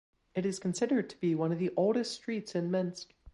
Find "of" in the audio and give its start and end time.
1.51-1.59